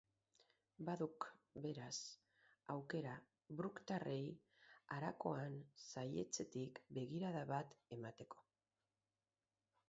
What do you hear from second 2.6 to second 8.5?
aukera brooktarrei harakoan saihetsetik begirada bat emateko.